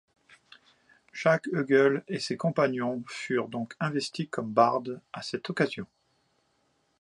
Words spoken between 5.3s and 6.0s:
occasion.